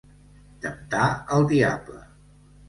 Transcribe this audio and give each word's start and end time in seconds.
Temptar 0.63 1.03
el 1.37 1.45
diable. 1.53 2.01